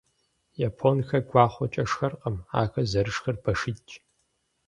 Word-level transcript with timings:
Японхэр 0.67 1.21
гуахъуэкӏэ 1.29 1.83
шхэркъым, 1.89 2.37
ахэр 2.61 2.85
зэрышхэр 2.91 3.35
башитӏщ. 3.43 3.91